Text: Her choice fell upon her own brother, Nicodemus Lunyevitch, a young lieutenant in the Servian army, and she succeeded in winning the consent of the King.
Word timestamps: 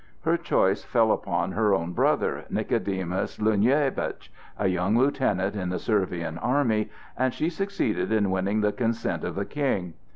Her 0.21 0.35
choice 0.35 0.83
fell 0.83 1.11
upon 1.11 1.51
her 1.51 1.75
own 1.75 1.93
brother, 1.93 2.45
Nicodemus 2.49 3.37
Lunyevitch, 3.37 4.31
a 4.57 4.65
young 4.67 4.97
lieutenant 4.97 5.55
in 5.55 5.69
the 5.69 5.77
Servian 5.77 6.39
army, 6.39 6.89
and 7.15 7.31
she 7.35 7.51
succeeded 7.51 8.11
in 8.11 8.31
winning 8.31 8.61
the 8.61 8.71
consent 8.71 9.23
of 9.23 9.35
the 9.35 9.45
King. 9.45 9.93